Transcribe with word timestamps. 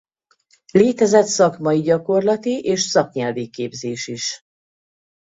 Létezett 0.71 1.25
szakmai-gyakorlati 1.27 2.61
és 2.61 2.81
szaknyelvi 2.81 3.49
képzés 3.49 4.07
is. 4.07 4.43